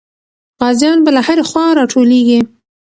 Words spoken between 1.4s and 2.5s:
خوا راټولېږي.